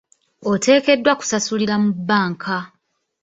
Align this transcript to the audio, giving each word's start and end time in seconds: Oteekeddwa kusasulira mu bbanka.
Oteekeddwa 0.51 1.13
kusasulira 1.19 1.75
mu 1.83 1.89
bbanka. 1.97 2.57